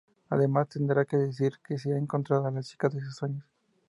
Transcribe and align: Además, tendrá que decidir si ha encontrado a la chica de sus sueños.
Además, 0.29 0.69
tendrá 0.69 1.05
que 1.05 1.15
decidir 1.15 1.59
si 1.77 1.91
ha 1.91 1.95
encontrado 1.95 2.47
a 2.47 2.51
la 2.51 2.63
chica 2.63 2.89
de 2.89 2.99
sus 3.01 3.17
sueños. 3.17 3.45